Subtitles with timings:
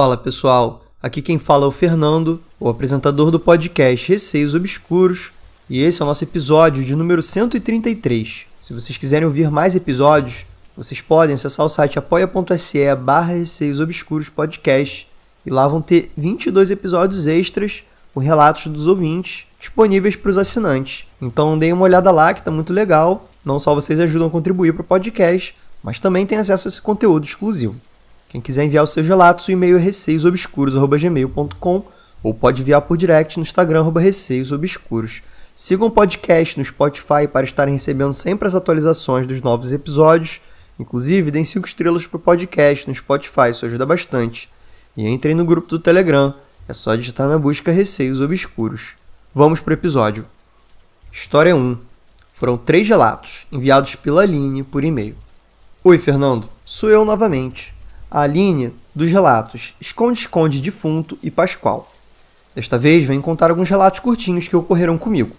[0.00, 5.30] Fala pessoal, aqui quem fala é o Fernando, o apresentador do podcast Receios Obscuros,
[5.68, 8.46] e esse é o nosso episódio de número 133.
[8.58, 14.30] Se vocês quiserem ouvir mais episódios, vocês podem acessar o site apoia.se barra Receios Obscuros
[14.30, 15.06] Podcast,
[15.44, 17.82] e lá vão ter 22 episódios extras
[18.14, 21.04] com relatos dos ouvintes disponíveis para os assinantes.
[21.20, 23.28] Então deem uma olhada lá que está muito legal.
[23.44, 26.80] Não só vocês ajudam a contribuir para o podcast, mas também tem acesso a esse
[26.80, 27.78] conteúdo exclusivo.
[28.30, 31.84] Quem quiser enviar os seus relatos, o e-mail é receiosobscuros.gmail.com
[32.22, 35.20] ou pode enviar por direct no Instagram, receiosobscuros.
[35.52, 40.40] Sigam o podcast no Spotify para estarem recebendo sempre as atualizações dos novos episódios.
[40.78, 44.48] Inclusive, deem 5 estrelas para o podcast no Spotify, isso ajuda bastante.
[44.96, 46.32] E entrem no grupo do Telegram,
[46.68, 48.94] é só digitar na busca Receios Obscuros.
[49.34, 50.24] Vamos para o episódio.
[51.10, 51.76] História 1.
[52.32, 55.16] Foram três relatos, enviados pela Aline por e-mail.
[55.82, 56.48] Oi, Fernando.
[56.64, 57.79] Sou eu novamente
[58.10, 61.90] a linha dos relatos Esconde-Esconde Defunto e Pascoal.
[62.54, 65.36] Desta vez venho contar alguns relatos curtinhos que ocorreram comigo.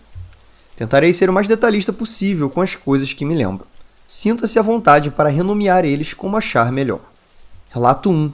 [0.77, 3.67] Tentarei ser o mais detalhista possível com as coisas que me lembro.
[4.07, 7.01] Sinta-se à vontade para renomear eles como achar melhor.
[7.69, 8.31] Relato 1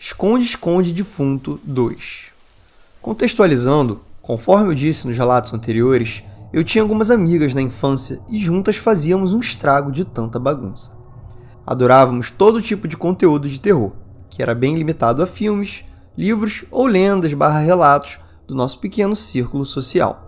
[0.00, 2.26] Esconde-Esconde Defunto 2
[3.00, 8.76] Contextualizando, conforme eu disse nos relatos anteriores, eu tinha algumas amigas na infância e juntas
[8.76, 10.95] fazíamos um estrago de tanta bagunça
[11.66, 13.92] adorávamos todo tipo de conteúdo de terror,
[14.30, 15.84] que era bem limitado a filmes,
[16.16, 20.22] livros ou lendas barra relatos do nosso pequeno círculo social.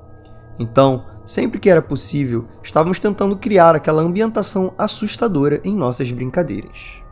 [0.58, 7.02] Então, sempre que era possível, estávamos tentando criar aquela ambientação assustadora em nossas brincadeiras.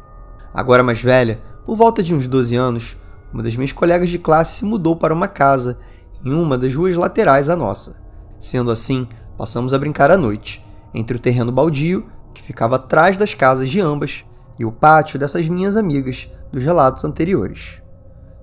[0.52, 2.96] Agora mais velha, por volta de uns 12 anos,
[3.32, 5.78] uma das minhas colegas de classe se mudou para uma casa
[6.24, 8.02] em uma das ruas laterais à nossa.
[8.38, 13.34] Sendo assim, passamos a brincar à noite, entre o terreno baldio que ficava atrás das
[13.34, 14.24] casas de ambas,
[14.58, 17.82] e o pátio dessas minhas amigas dos relatos anteriores.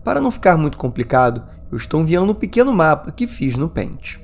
[0.04, 4.18] Para não ficar muito complicado, eu estou enviando um pequeno mapa que fiz no Paint.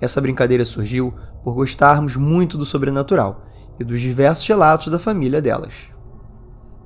[0.00, 3.46] Essa brincadeira surgiu por gostarmos muito do sobrenatural
[3.78, 5.92] e dos diversos relatos da família delas.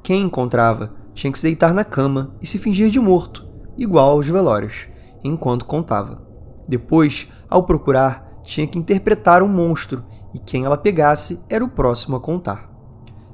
[0.02, 4.28] Quem encontrava tinha que se deitar na cama e se fingir de morto, igual aos
[4.28, 4.88] velórios,
[5.22, 6.22] enquanto contava.
[6.66, 12.16] Depois, ao procurar, tinha que interpretar um monstro e quem ela pegasse era o próximo
[12.16, 12.70] a contar.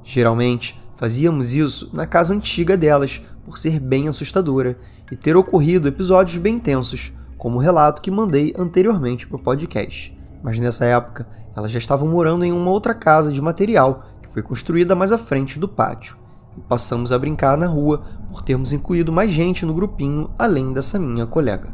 [0.03, 4.77] Geralmente, fazíamos isso na casa antiga delas, por ser bem assustadora
[5.09, 10.15] e ter ocorrido episódios bem tensos, como o relato que mandei anteriormente para o podcast.
[10.43, 14.41] Mas nessa época, elas já estavam morando em uma outra casa de material que foi
[14.41, 16.17] construída mais à frente do pátio.
[16.57, 20.99] E passamos a brincar na rua por termos incluído mais gente no grupinho além dessa
[20.99, 21.71] minha colega.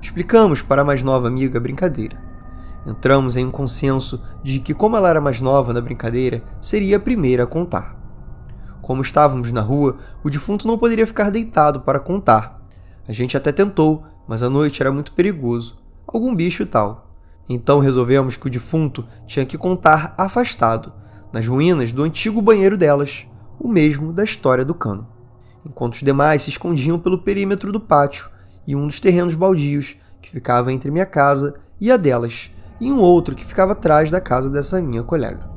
[0.00, 2.33] Explicamos para a mais nova amiga a brincadeira
[2.86, 7.00] Entramos em um consenso de que, como ela era mais nova na brincadeira, seria a
[7.00, 7.96] primeira a contar.
[8.82, 12.62] Como estávamos na rua, o defunto não poderia ficar deitado para contar.
[13.08, 17.10] A gente até tentou, mas a noite era muito perigoso, algum bicho e tal.
[17.48, 20.92] Então resolvemos que o defunto tinha que contar afastado,
[21.32, 23.26] nas ruínas do antigo banheiro delas,
[23.58, 25.06] o mesmo da história do cano.
[25.64, 28.28] Enquanto os demais se escondiam pelo perímetro do pátio
[28.66, 32.50] e um dos terrenos baldios que ficava entre minha casa e a delas,
[32.84, 35.48] e um outro que ficava atrás da casa dessa minha colega.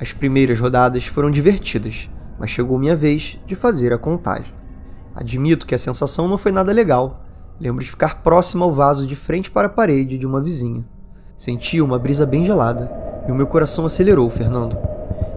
[0.00, 2.08] As primeiras rodadas foram divertidas,
[2.38, 4.54] mas chegou minha vez de fazer a contagem.
[5.12, 7.24] Admito que a sensação não foi nada legal.
[7.58, 10.84] Lembro de ficar próximo ao vaso de frente para a parede de uma vizinha.
[11.36, 12.88] Senti uma brisa bem gelada
[13.26, 14.78] e o meu coração acelerou, Fernando.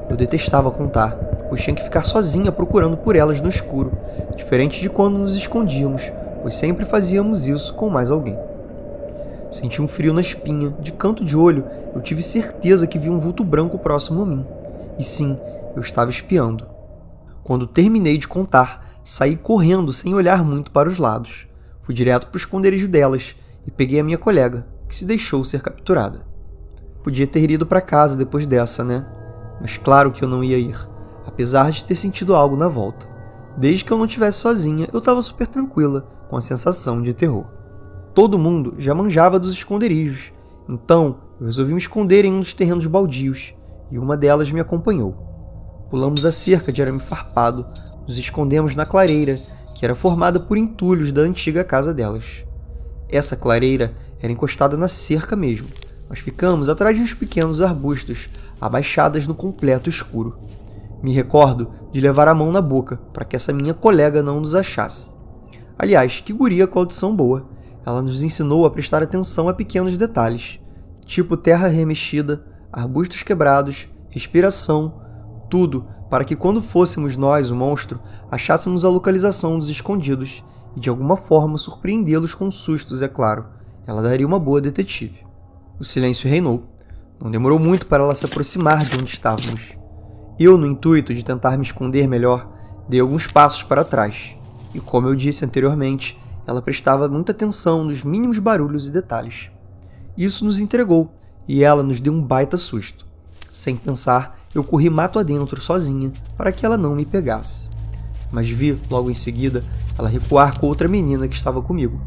[0.07, 1.15] Eu detestava contar,
[1.49, 3.97] pois tinha que ficar sozinha procurando por elas no escuro,
[4.35, 6.11] diferente de quando nos escondíamos,
[6.43, 8.37] pois sempre fazíamos isso com mais alguém.
[9.51, 10.71] Senti um frio na espinha.
[10.79, 14.45] De canto de olho, eu tive certeza que vi um vulto branco próximo a mim.
[14.97, 15.37] E sim,
[15.75, 16.65] eu estava espiando.
[17.43, 21.47] Quando terminei de contar, saí correndo sem olhar muito para os lados.
[21.79, 23.35] Fui direto para o esconderijo delas
[23.67, 26.25] e peguei a minha colega, que se deixou ser capturada.
[27.03, 29.05] Podia ter ido para casa depois dessa, né?
[29.61, 30.75] Mas claro que eu não ia ir,
[31.25, 33.05] apesar de ter sentido algo na volta.
[33.55, 37.45] Desde que eu não estivesse sozinha, eu estava super tranquila, com a sensação de terror.
[38.15, 40.31] Todo mundo já manjava dos esconderijos,
[40.69, 43.53] então eu resolvi me esconder em um dos terrenos baldios
[43.91, 45.87] e uma delas me acompanhou.
[45.89, 47.65] Pulamos a cerca de arame farpado,
[48.07, 49.37] nos escondemos na clareira,
[49.75, 52.45] que era formada por entulhos da antiga casa delas.
[53.09, 55.67] Essa clareira era encostada na cerca mesmo,
[56.07, 58.29] mas ficamos atrás de uns pequenos arbustos,
[58.61, 60.39] abaixadas no completo escuro.
[61.03, 64.55] Me recordo de levar a mão na boca para que essa minha colega não nos
[64.55, 65.13] achasse.
[65.77, 67.53] Aliás, que guria com audição boa.
[67.85, 70.59] Ela nos ensinou a prestar atenção a pequenos detalhes,
[71.05, 75.01] tipo terra remexida, arbustos quebrados, respiração,
[75.49, 77.99] tudo para que quando fôssemos nós o monstro,
[78.31, 80.43] achássemos a localização dos escondidos
[80.75, 83.45] e de alguma forma surpreendê-los com sustos, é claro.
[83.87, 85.25] Ela daria uma boa detetive.
[85.79, 86.63] O silêncio reinou.
[87.21, 89.77] Não demorou muito para ela se aproximar de onde estávamos.
[90.37, 92.49] Eu, no intuito de tentar me esconder melhor,
[92.89, 94.35] dei alguns passos para trás.
[94.73, 99.49] E como eu disse anteriormente, ela prestava muita atenção nos mínimos barulhos e detalhes.
[100.17, 101.13] Isso nos entregou
[101.47, 103.05] e ela nos deu um baita susto.
[103.51, 107.69] Sem pensar, eu corri mato adentro sozinha para que ela não me pegasse.
[108.31, 109.63] Mas vi, logo em seguida,
[109.97, 112.01] ela recuar com outra menina que estava comigo.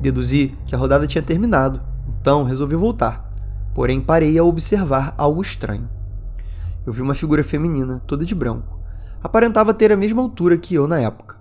[0.00, 1.80] Deduzi que a rodada tinha terminado,
[2.20, 3.30] então resolvi voltar.
[3.74, 5.88] Porém, parei a observar algo estranho.
[6.86, 8.78] Eu vi uma figura feminina, toda de branco.
[9.22, 11.36] Aparentava ter a mesma altura que eu na época.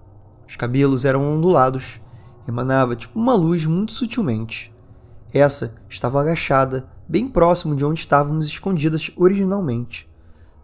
[0.48, 2.02] Os cabelos eram ondulados,
[2.50, 4.74] emanava tipo uma luz muito sutilmente.
[5.32, 10.10] Essa estava agachada, bem próximo de onde estávamos escondidas originalmente.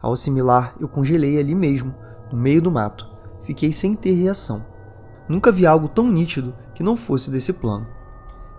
[0.02, 1.94] Ao assimilar, eu congelei ali mesmo,
[2.32, 3.08] no meio do mato.
[3.44, 4.66] Fiquei sem ter reação.
[5.30, 7.88] Nunca vi algo tão nítido que não fosse desse plano.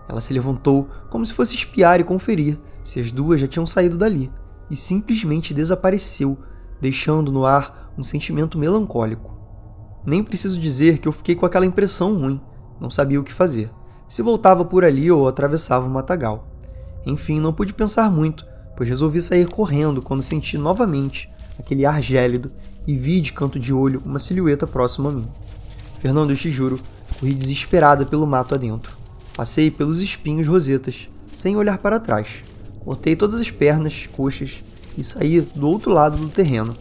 [0.07, 3.97] Ela se levantou como se fosse espiar e conferir se as duas já tinham saído
[3.97, 4.31] dali,
[4.69, 6.37] e simplesmente desapareceu,
[6.79, 9.37] deixando no ar um sentimento melancólico.
[10.05, 12.39] Nem preciso dizer que eu fiquei com aquela impressão ruim,
[12.79, 13.69] não sabia o que fazer,
[14.07, 16.47] se voltava por ali ou atravessava o matagal.
[17.05, 18.45] Enfim, não pude pensar muito,
[18.75, 21.29] pois resolvi sair correndo quando senti novamente
[21.59, 22.51] aquele ar gélido
[22.85, 25.27] e vi de canto de olho uma silhueta próxima a mim.
[25.99, 26.79] Fernando, eu te juro,
[27.19, 28.95] corri desesperada pelo mato adentro.
[29.35, 32.27] Passei pelos espinhos rosetas, sem olhar para trás.
[32.79, 34.63] Cortei todas as pernas, coxas
[34.97, 36.73] e saí do outro lado do terreno.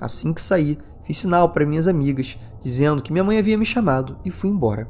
[0.00, 4.16] Assim que saí, fiz sinal para minhas amigas, dizendo que minha mãe havia me chamado
[4.24, 4.88] e fui embora.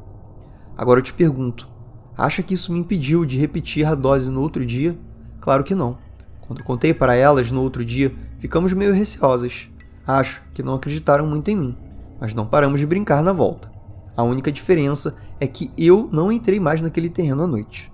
[0.76, 1.68] Agora eu te pergunto:
[2.16, 4.98] acha que isso me impediu de repetir a dose no outro dia?
[5.40, 5.98] Claro que não.
[6.46, 9.68] Quando contei para elas no outro dia, ficamos meio receosas.
[10.06, 11.76] Acho que não acreditaram muito em mim,
[12.20, 13.72] mas não paramos de brincar na volta.
[14.16, 17.92] A única diferença é que eu não entrei mais naquele terreno à noite.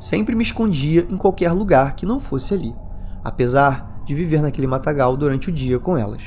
[0.00, 2.74] Sempre me escondia em qualquer lugar que não fosse ali,
[3.22, 6.22] apesar de viver naquele matagal durante o dia com elas.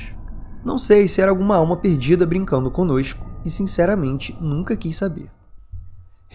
[0.64, 5.35] Não sei se era alguma alma perdida brincando conosco e, sinceramente, nunca quis saber.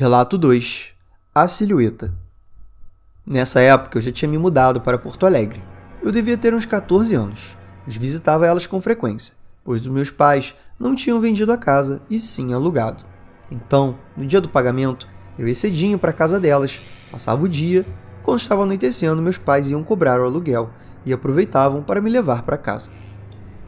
[0.01, 0.95] Relato 2
[1.35, 2.11] A Silhueta
[3.23, 5.61] Nessa época eu já tinha me mudado para Porto Alegre.
[6.01, 7.55] Eu devia ter uns 14 anos,
[7.85, 12.17] mas visitava elas com frequência, pois os meus pais não tinham vendido a casa e
[12.17, 13.05] sim alugado.
[13.51, 15.07] Então, no dia do pagamento,
[15.37, 16.81] eu ia cedinho para a casa delas,
[17.11, 17.85] passava o dia
[18.19, 20.71] e quando estava anoitecendo, meus pais iam cobrar o aluguel
[21.05, 22.89] e aproveitavam para me levar para casa.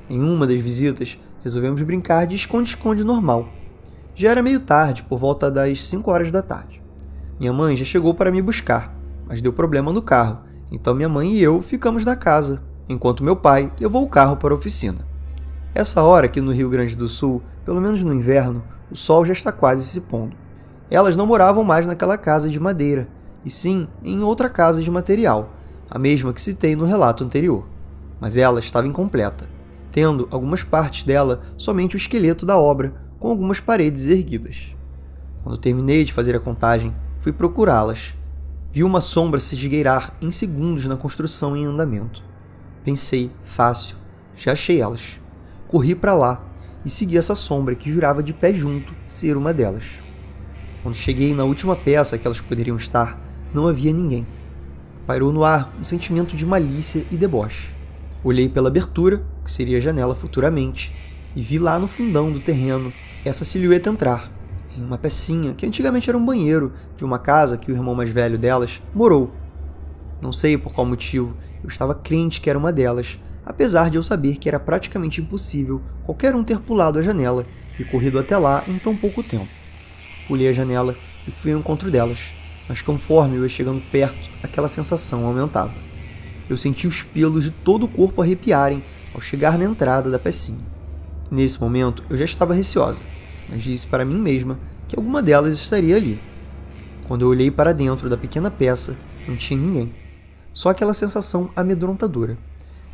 [0.09, 3.47] Em uma das visitas, resolvemos brincar de esconde-esconde normal.
[4.15, 6.83] Já era meio tarde, por volta das 5 horas da tarde.
[7.39, 8.95] Minha mãe já chegou para me buscar,
[9.25, 13.35] mas deu problema no carro, então minha mãe e eu ficamos na casa, enquanto meu
[13.35, 14.99] pai levou o carro para a oficina.
[15.73, 19.33] Essa hora aqui no Rio Grande do Sul, pelo menos no inverno, o sol já
[19.33, 20.37] está quase se pondo.
[20.91, 23.07] Elas não moravam mais naquela casa de madeira,
[23.43, 25.49] e sim em outra casa de material,
[25.89, 27.65] a mesma que citei no relato anterior.
[28.21, 29.49] Mas ela estava incompleta,
[29.89, 34.75] tendo algumas partes dela somente o esqueleto da obra, com algumas paredes erguidas.
[35.43, 38.13] Quando terminei de fazer a contagem, fui procurá-las.
[38.69, 42.21] Vi uma sombra se esgueirar em segundos na construção em andamento.
[42.83, 43.95] Pensei, fácil,
[44.35, 45.23] já achei elas
[45.73, 46.39] corri para lá
[46.85, 49.85] e segui essa sombra que jurava de pé junto ser uma delas.
[50.83, 53.19] Quando cheguei na última peça que elas poderiam estar,
[53.51, 54.27] não havia ninguém.
[55.07, 57.73] Pairou no ar um sentimento de malícia e deboche.
[58.23, 60.95] Olhei pela abertura, que seria a janela futuramente,
[61.35, 62.93] e vi lá no fundão do terreno
[63.25, 64.29] essa silhueta entrar,
[64.77, 68.09] em uma pecinha que antigamente era um banheiro de uma casa que o irmão mais
[68.09, 69.31] velho delas morou.
[70.21, 74.03] Não sei por qual motivo, eu estava crente que era uma delas, apesar de eu
[74.03, 77.45] saber que era praticamente impossível qualquer um ter pulado a janela
[77.79, 79.47] e corrido até lá em tão pouco tempo.
[80.27, 80.95] Pulei a janela
[81.27, 82.33] e fui ao encontro delas,
[82.67, 85.73] mas conforme eu ia chegando perto, aquela sensação aumentava.
[86.49, 90.72] Eu senti os pelos de todo o corpo arrepiarem ao chegar na entrada da pecinha.
[91.33, 93.01] Nesse momento, eu já estava receosa,
[93.49, 96.21] mas disse para mim mesma que alguma delas estaria ali.
[97.07, 98.95] Quando eu olhei para dentro da pequena peça,
[99.27, 99.95] não tinha ninguém.
[100.53, 102.37] Só aquela sensação amedrontadora.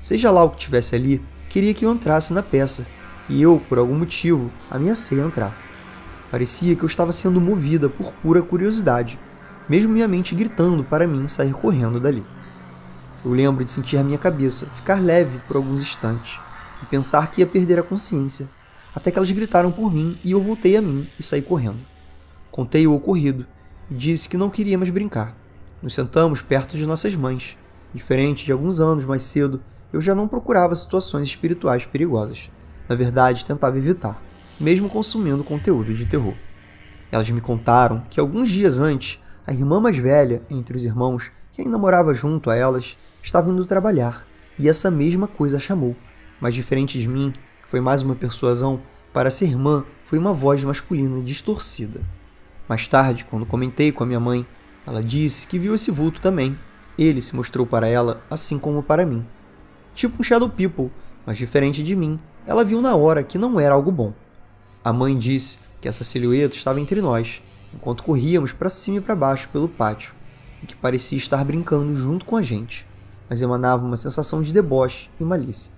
[0.01, 2.87] Seja lá o que tivesse ali, queria que eu entrasse na peça,
[3.27, 5.53] e eu, por algum motivo, ameacei entrar.
[6.31, 9.19] Parecia que eu estava sendo movida por pura curiosidade,
[9.67, 12.23] mesmo minha mente gritando para mim sair correndo dali.
[13.25, 16.39] Eu lembro de sentir a minha cabeça ficar leve por alguns instantes
[16.81, 18.49] e pensar que ia perder a consciência,
[18.93, 21.79] até que elas gritaram por mim e eu voltei a mim e saí correndo.
[22.51, 23.45] Contei o ocorrido
[23.89, 25.35] e disse que não queria mais brincar.
[25.81, 27.57] Nos sentamos perto de nossas mães.
[27.93, 32.49] Diferente de alguns anos mais cedo, eu já não procurava situações espirituais perigosas.
[32.87, 34.19] na verdade, tentava evitar,
[34.59, 36.33] mesmo consumindo conteúdo de terror.
[37.11, 41.61] Elas me contaram que alguns dias antes, a irmã mais velha entre os irmãos, que
[41.61, 44.25] ainda morava junto a elas, estava indo trabalhar
[44.57, 45.95] e essa mesma coisa a chamou.
[46.39, 48.81] Mas diferente de mim, que foi mais uma persuasão,
[49.13, 52.01] para ser irmã foi uma voz masculina distorcida.
[52.67, 54.45] Mais tarde, quando comentei com a minha mãe,
[54.85, 56.57] ela disse que viu esse vulto também.
[56.97, 59.25] Ele se mostrou para ela assim como para mim.
[59.95, 60.91] Tipo um Shadow People,
[61.25, 64.13] mas diferente de mim, ela viu na hora que não era algo bom.
[64.83, 67.41] A mãe disse que essa silhueta estava entre nós,
[67.73, 70.13] enquanto corríamos para cima e para baixo pelo pátio,
[70.63, 72.87] e que parecia estar brincando junto com a gente
[73.29, 75.71] mas emanava uma sensação de deboche e malícia.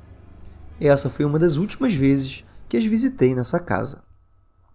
[0.84, 4.04] Essa foi uma das últimas vezes que as visitei nessa casa.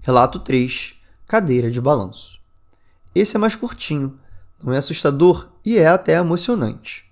[0.00, 0.94] Relato 3
[1.26, 2.38] Cadeira de balanço.
[3.12, 4.16] Esse é mais curtinho,
[4.62, 7.04] não é assustador e é até emocionante.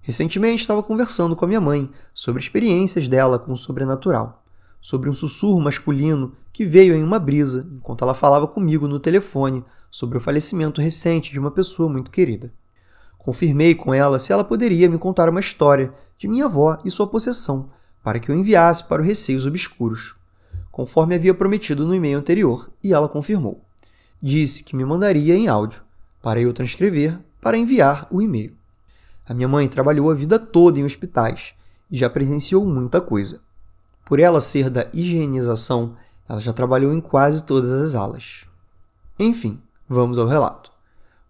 [0.00, 4.42] Recentemente estava conversando com a minha mãe sobre experiências dela com o sobrenatural,
[4.80, 9.62] sobre um sussurro masculino que veio em uma brisa enquanto ela falava comigo no telefone
[9.90, 12.50] sobre o falecimento recente de uma pessoa muito querida.
[13.18, 17.06] Confirmei com ela se ela poderia me contar uma história de minha avó e sua
[17.06, 17.70] possessão,
[18.02, 20.16] para que eu enviasse para os Receios Obscuros,
[20.70, 23.62] conforme havia prometido no e-mail anterior, e ela confirmou.
[24.20, 25.82] Disse que me mandaria em áudio,
[26.22, 28.56] para eu transcrever, para enviar o e-mail.
[29.26, 31.54] A minha mãe trabalhou a vida toda em hospitais
[31.90, 33.40] e já presenciou muita coisa.
[34.04, 35.96] Por ela ser da higienização,
[36.28, 38.44] ela já trabalhou em quase todas as alas.
[39.18, 40.72] Enfim, vamos ao relato.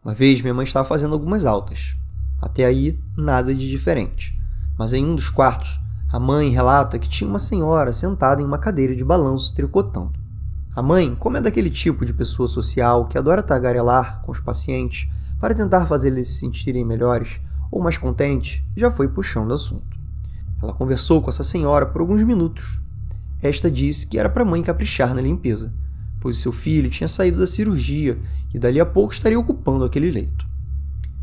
[0.05, 1.97] Uma vez minha mãe estava fazendo algumas altas.
[2.41, 4.39] Até aí, nada de diferente.
[4.79, 5.79] Mas em um dos quartos,
[6.13, 10.13] a mãe relata que tinha uma senhora sentada em uma cadeira de balanço tricotando.
[10.77, 15.09] A mãe, como é daquele tipo de pessoa social que adora tagarelar com os pacientes
[15.41, 17.41] para tentar fazer eles se sentirem melhores
[17.71, 19.97] ou mais contentes, já foi puxando o assunto.
[20.63, 22.79] Ela conversou com essa senhora por alguns minutos.
[23.41, 25.73] Esta disse que era para a mãe caprichar na limpeza,
[26.21, 28.19] pois seu filho tinha saído da cirurgia
[28.53, 30.47] e dali a pouco estaria ocupando aquele leito.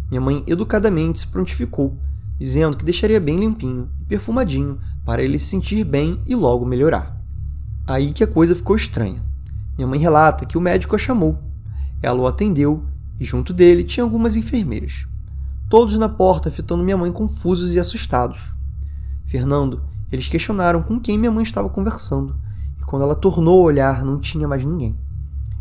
[0.10, 1.96] Minha mãe educadamente se prontificou,
[2.40, 7.20] dizendo que deixaria bem limpinho e perfumadinho para ele se sentir bem e logo melhorar.
[7.86, 9.22] Aí que a coisa ficou estranha.
[9.78, 11.38] Minha mãe relata que o médico a chamou.
[12.02, 12.84] Ela o atendeu
[13.20, 15.08] e junto dele tinha algumas enfermeiras.
[15.70, 18.54] Todos na porta fitando minha mãe confusos e assustados.
[19.26, 19.82] Fernando,
[20.12, 22.36] eles questionaram com quem minha mãe estava conversando
[22.90, 24.98] quando ela tornou a olhar, não tinha mais ninguém.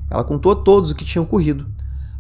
[0.09, 1.67] Ela contou a todos o que tinha ocorrido.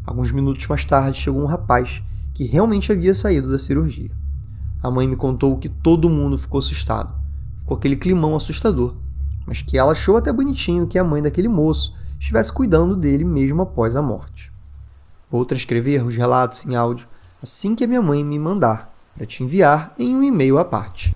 [0.04, 2.02] Alguns minutos mais tarde chegou um rapaz
[2.34, 4.10] que realmente havia saído da cirurgia.
[4.82, 7.14] A mãe me contou que todo mundo ficou assustado.
[7.60, 8.94] Ficou aquele climão assustador,
[9.46, 13.62] mas que ela achou até bonitinho que a mãe daquele moço estivesse cuidando dele mesmo
[13.62, 14.52] após a morte.
[15.30, 17.06] Vou transcrever os relatos em áudio
[17.42, 21.14] assim que a minha mãe me mandar, para te enviar em um e-mail à parte.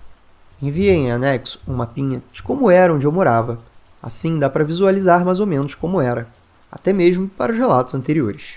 [0.61, 3.59] Enviei em anexo um mapinha de como era onde eu morava
[4.03, 6.27] Assim dá para visualizar mais ou menos como era,
[6.69, 8.55] até mesmo para os relatos anteriores.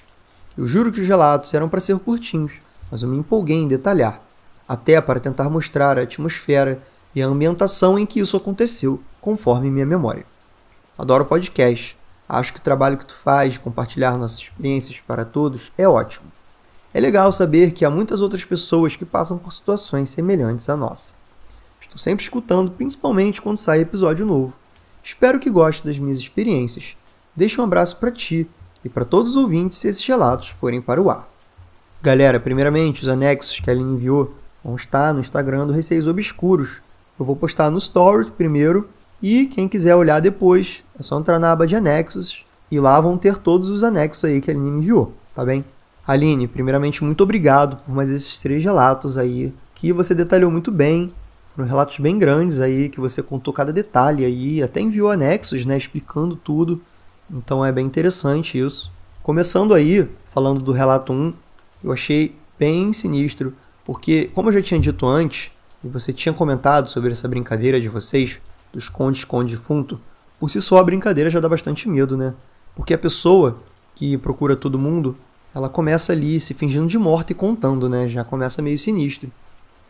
[0.58, 2.54] Eu juro que os relatos eram para ser curtinhos,
[2.90, 4.20] mas eu me empolguei em detalhar,
[4.68, 6.82] até para tentar mostrar a atmosfera
[7.14, 10.24] e a ambientação em que isso aconteceu, conforme minha memória.
[10.98, 11.96] Adoro podcast.
[12.28, 16.26] Acho que o trabalho que tu faz de compartilhar nossas experiências para todos é ótimo.
[16.92, 21.14] É legal saber que há muitas outras pessoas que passam por situações semelhantes à nossa.
[21.80, 24.54] Estou sempre escutando, principalmente quando sai episódio novo
[25.06, 26.96] Espero que goste das minhas experiências.
[27.34, 28.44] Deixo um abraço para ti
[28.84, 31.28] e para todos os ouvintes se esses relatos forem para o ar.
[32.02, 34.34] Galera, primeiramente, os anexos que a Aline enviou
[34.66, 36.80] vão estar no Instagram do Receios Obscuros.
[37.16, 38.88] Eu vou postar no Stories primeiro
[39.22, 43.16] e quem quiser olhar depois é só entrar na aba de anexos e lá vão
[43.16, 45.64] ter todos os anexos aí que a Aline enviou, tá bem?
[46.04, 51.12] Aline, primeiramente, muito obrigado por mais esses três relatos aí que você detalhou muito bem
[51.54, 55.78] foram relatos bem grandes aí, que você contou cada detalhe aí, até enviou anexos, né,
[55.78, 56.82] explicando tudo.
[57.30, 58.92] Então é bem interessante isso.
[59.22, 61.32] Começando aí, falando do relato 1,
[61.82, 63.54] eu achei bem sinistro,
[63.86, 65.52] porque como eu já tinha dito antes,
[65.84, 68.38] e você tinha comentado sobre essa brincadeira de vocês,
[68.72, 70.00] do esconde-esconde defunto,
[70.40, 72.34] por si só a brincadeira já dá bastante medo, né?
[72.74, 73.58] Porque a pessoa
[73.94, 75.16] que procura todo mundo,
[75.54, 78.08] ela começa ali se fingindo de morta e contando, né?
[78.08, 79.30] Já começa meio sinistro.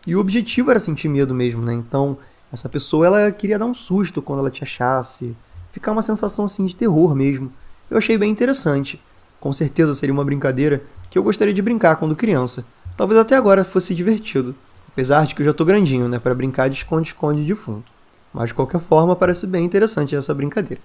[0.06, 1.72] E o objetivo era sentir medo mesmo, né?
[1.72, 2.18] Então,
[2.52, 5.34] essa pessoa ela queria dar um susto quando ela te achasse,
[5.72, 7.50] ficar uma sensação assim de terror mesmo.
[7.90, 9.00] Eu achei bem interessante.
[9.40, 12.66] Com certeza seria uma brincadeira que eu gostaria de brincar quando criança.
[12.96, 14.54] Talvez até agora fosse divertido,
[14.88, 17.84] apesar de que eu já tô grandinho, né, para brincar de esconde-esconde de fundo.
[18.32, 20.80] Mas de qualquer forma, parece bem interessante essa brincadeira.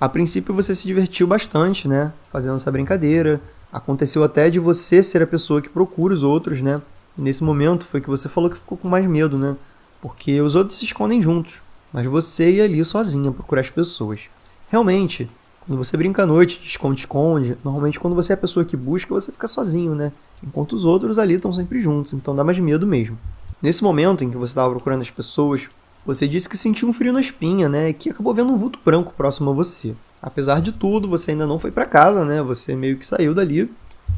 [0.00, 3.40] A princípio você se divertiu bastante, né, fazendo essa brincadeira.
[3.72, 6.80] Aconteceu até de você ser a pessoa que procura os outros, né?
[7.16, 9.56] nesse momento foi que você falou que ficou com mais medo, né?
[10.00, 11.62] Porque os outros se escondem juntos.
[11.92, 14.22] mas você ia ali sozinha procurar as pessoas.
[14.68, 15.30] Realmente,
[15.66, 19.32] quando você brinca à noite, esconde-esconde, normalmente quando você é a pessoa que busca, você
[19.32, 20.12] fica sozinho, né?
[20.42, 23.18] Enquanto os outros ali estão sempre juntos, então dá mais medo mesmo.
[23.62, 25.68] Nesse momento em que você estava procurando as pessoas,
[26.04, 27.88] você disse que sentiu um frio na espinha, né?
[27.88, 29.94] E que acabou vendo um vulto branco próximo a você.
[30.20, 32.42] Apesar de tudo, você ainda não foi para casa, né?
[32.42, 33.70] Você meio que saiu dali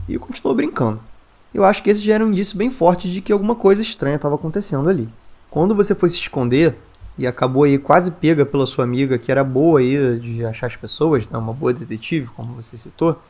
[0.09, 0.99] e continuou brincando.
[1.55, 4.17] Eu acho que esse já era um indício bem forte de que alguma coisa estranha
[4.17, 5.09] estava acontecendo ali.
[5.49, 6.77] Quando você foi se esconder
[7.19, 10.77] e acabou aí quase pega pela sua amiga, que era boa aí de achar as
[10.77, 13.21] pessoas, né, uma boa detetive, como você citou,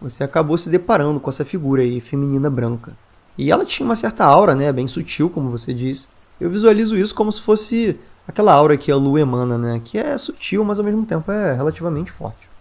[0.00, 2.92] você acabou se deparando com essa figura aí feminina branca.
[3.36, 6.08] E ela tinha uma certa aura, né, bem sutil, como você disse.
[6.40, 10.16] Eu visualizo isso como se fosse aquela aura que a lua emana, né, que é
[10.18, 12.52] sutil, mas ao mesmo tempo é relativamente forte.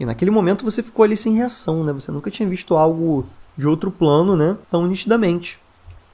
[0.00, 1.92] E naquele momento você ficou ali sem reação, né?
[1.92, 3.24] Você nunca tinha visto algo
[3.56, 4.56] de outro plano, né?
[4.68, 5.58] Tão nitidamente.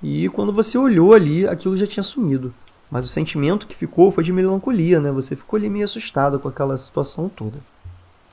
[0.02, 2.52] E quando você olhou ali, aquilo já tinha sumido.
[2.90, 5.10] Mas o sentimento que ficou foi de melancolia, né?
[5.12, 7.58] Você ficou ali meio assustada com aquela situação toda.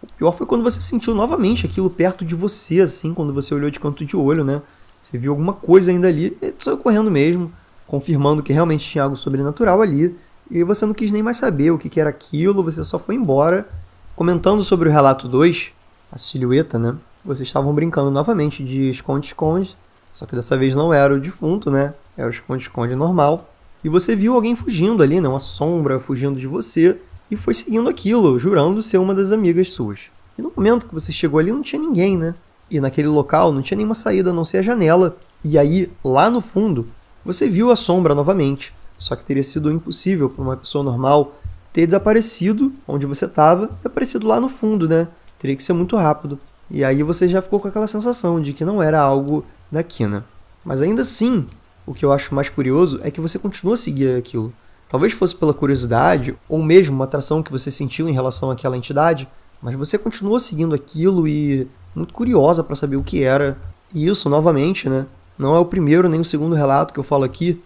[0.02, 3.70] O pior foi quando você sentiu novamente aquilo perto de você, assim, quando você olhou
[3.70, 4.62] de canto de olho, né?
[5.02, 7.52] Você viu alguma coisa ainda ali e saiu correndo mesmo,
[7.86, 10.16] confirmando que realmente tinha algo sobrenatural ali.
[10.50, 13.68] E você não quis nem mais saber o que era aquilo, você só foi embora.
[14.16, 15.72] Comentando sobre o relato 2,
[16.12, 16.96] a silhueta, né?
[17.26, 19.76] vocês estavam brincando novamente de esconde-esconde,
[20.14, 21.94] só que dessa vez não era o defunto, né?
[22.16, 23.50] Era o esconde-esconde normal.
[23.86, 25.30] E você viu alguém fugindo ali, né?
[25.30, 26.98] Uma sombra fugindo de você
[27.30, 30.06] e foi seguindo aquilo, jurando ser uma das amigas suas.
[30.36, 32.34] E no momento que você chegou ali não tinha ninguém, né?
[32.68, 35.16] E naquele local não tinha nenhuma saída a não ser a janela.
[35.44, 36.88] E aí, lá no fundo,
[37.24, 38.74] você viu a sombra novamente.
[38.98, 41.36] Só que teria sido impossível para uma pessoa normal
[41.72, 45.08] ter desaparecido onde você estava e aparecido lá no fundo, né?
[45.38, 46.40] Teria que ser muito rápido.
[46.72, 50.26] E aí você já ficou com aquela sensação de que não era algo da quina.
[50.66, 51.46] Mas ainda assim,
[51.86, 54.54] o que eu acho mais curioso é que você continua a seguir aquilo.
[54.90, 59.28] Talvez fosse pela curiosidade, ou mesmo uma atração que você sentiu em relação àquela entidade,
[59.62, 63.58] mas você continua seguindo aquilo e muito curiosa para saber o que era.
[63.94, 65.06] E isso, novamente, né,
[65.38, 67.62] não é o primeiro nem o segundo relato que eu falo aqui.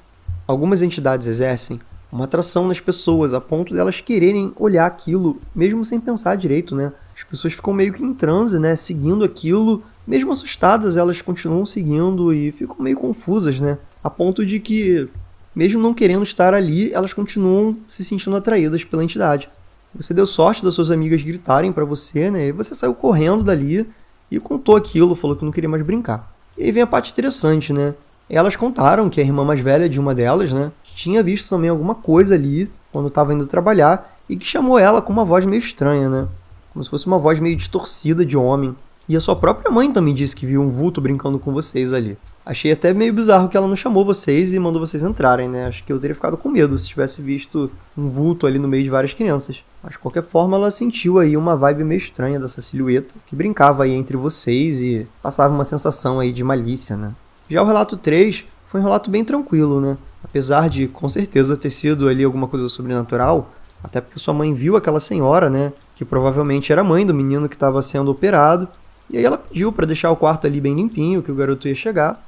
[0.48, 1.80] Algumas entidades exercem
[2.12, 6.92] uma atração nas pessoas a ponto delas quererem olhar aquilo, mesmo sem pensar direito, né?
[7.16, 8.76] As pessoas ficam meio que em transe, né?
[8.76, 13.78] Seguindo aquilo, mesmo assustadas, elas continuam seguindo e ficam meio confusas, né?
[14.04, 15.08] A ponto de que,
[15.56, 19.50] mesmo não querendo estar ali, elas continuam se sentindo atraídas pela entidade.
[19.96, 22.48] Você deu sorte das suas amigas gritarem para você, né?
[22.48, 23.88] E você saiu correndo dali
[24.30, 26.32] e contou aquilo, falou que não queria mais brincar.
[26.58, 27.96] E aí vem a parte interessante, né?
[28.30, 31.96] Elas contaram que a irmã mais velha de uma delas, né, tinha visto também alguma
[31.96, 36.10] coisa ali quando estava indo trabalhar e que chamou ela com uma voz meio estranha,
[36.10, 36.28] né?
[36.72, 38.76] Como se fosse uma voz meio distorcida de homem.
[39.10, 42.16] E a sua própria mãe também disse que viu um vulto brincando com vocês ali.
[42.46, 45.66] Achei até meio bizarro que ela não chamou vocês e mandou vocês entrarem, né?
[45.66, 48.84] Acho que eu teria ficado com medo se tivesse visto um vulto ali no meio
[48.84, 49.64] de várias crianças.
[49.82, 53.84] Mas de qualquer forma, ela sentiu aí uma vibe meio estranha dessa silhueta que brincava
[53.84, 57.16] aí entre vocês e passava uma sensação aí de malícia, né?
[57.50, 59.98] Já o relato 3 foi um relato bem tranquilo, né?
[60.24, 63.52] Apesar de, com certeza, ter sido ali alguma coisa sobrenatural,
[63.84, 65.74] até porque sua mãe viu aquela senhora, né?
[65.96, 68.68] Que provavelmente era mãe do menino que estava sendo operado.
[69.10, 71.76] E aí ela pediu para deixar o quarto ali bem limpinho, que o garoto ia
[71.76, 72.24] chegar.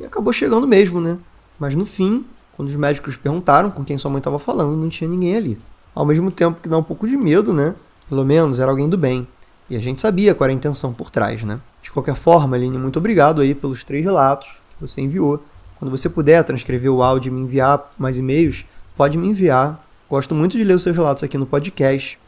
[0.00, 1.18] E acabou chegando mesmo, né?
[1.58, 2.24] Mas no fim,
[2.56, 5.58] quando os médicos perguntaram com quem sua mãe estava falando, não tinha ninguém ali.
[5.94, 7.74] Ao mesmo tempo que dá um pouco de medo, né?
[8.08, 9.26] Pelo menos era alguém do bem.
[9.68, 11.60] E a gente sabia qual era a intenção por trás, né?
[11.82, 15.42] De qualquer forma, Aline, muito obrigado aí pelos três relatos que você enviou.
[15.78, 18.64] Quando você puder transcrever o áudio e me enviar mais e-mails,
[18.96, 19.84] pode me enviar.
[20.08, 22.18] Gosto muito de ler os seus relatos aqui no podcast.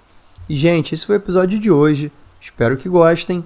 [0.48, 2.10] E, gente, esse foi o episódio de hoje.
[2.40, 3.44] Espero que gostem.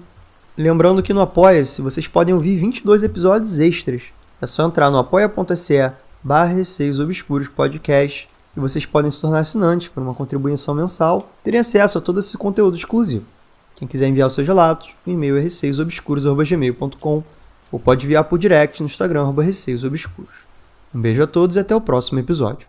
[0.57, 4.01] Lembrando que no Apoia-se vocês podem ouvir 22 episódios extras.
[4.41, 5.91] É só entrar no apoia.se
[6.23, 11.59] barra Receios Obscuros Podcast e vocês podem se tornar assinantes por uma contribuição mensal terem
[11.59, 13.25] acesso a todo esse conteúdo exclusivo.
[13.75, 17.23] Quem quiser enviar seus relatos, o e-mail é receiosobscuros.gmail.com
[17.71, 20.33] ou pode enviar por direct no Instagram, arroba Receios Obscuros.
[20.93, 22.67] Um beijo a todos e até o próximo episódio.